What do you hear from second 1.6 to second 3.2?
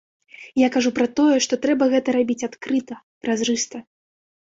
трэба гэта рабіць адкрыта,